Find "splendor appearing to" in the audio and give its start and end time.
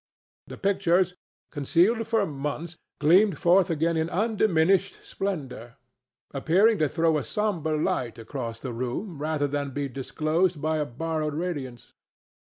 5.03-6.89